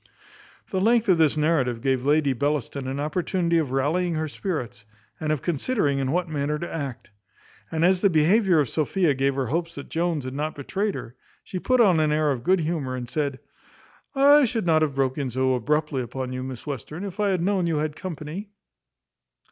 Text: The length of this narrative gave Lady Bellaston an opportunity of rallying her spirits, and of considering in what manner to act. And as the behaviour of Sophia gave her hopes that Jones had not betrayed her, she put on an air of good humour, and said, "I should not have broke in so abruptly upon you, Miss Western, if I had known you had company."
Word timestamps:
The 0.71 0.81
length 0.81 1.07
of 1.09 1.19
this 1.19 1.37
narrative 1.37 1.79
gave 1.79 2.03
Lady 2.03 2.33
Bellaston 2.33 2.87
an 2.87 2.99
opportunity 2.99 3.59
of 3.59 3.69
rallying 3.69 4.15
her 4.15 4.27
spirits, 4.27 4.83
and 5.19 5.31
of 5.31 5.43
considering 5.43 5.99
in 5.99 6.11
what 6.11 6.27
manner 6.27 6.57
to 6.57 6.67
act. 6.73 7.11
And 7.71 7.85
as 7.85 8.01
the 8.01 8.09
behaviour 8.09 8.59
of 8.59 8.67
Sophia 8.67 9.13
gave 9.13 9.35
her 9.35 9.45
hopes 9.45 9.75
that 9.75 9.89
Jones 9.89 10.25
had 10.25 10.33
not 10.33 10.55
betrayed 10.55 10.95
her, 10.95 11.13
she 11.43 11.59
put 11.59 11.79
on 11.79 11.99
an 11.99 12.11
air 12.11 12.31
of 12.31 12.43
good 12.43 12.61
humour, 12.61 12.95
and 12.95 13.07
said, 13.07 13.37
"I 14.15 14.45
should 14.45 14.65
not 14.65 14.81
have 14.81 14.95
broke 14.95 15.19
in 15.19 15.29
so 15.29 15.53
abruptly 15.53 16.01
upon 16.01 16.33
you, 16.33 16.41
Miss 16.41 16.65
Western, 16.65 17.03
if 17.03 17.19
I 17.19 17.29
had 17.29 17.43
known 17.43 17.67
you 17.67 17.77
had 17.77 17.95
company." 17.95 18.49